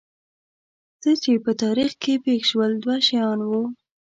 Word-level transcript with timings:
څه 1.01 1.11
چې 1.23 1.31
په 1.43 1.51
تاریخ 1.63 1.91
کې 2.03 2.13
پېښ 2.25 2.41
شول 2.49 2.71
دوه 2.83 2.97
شیان 3.07 3.39
وو. 3.49 3.63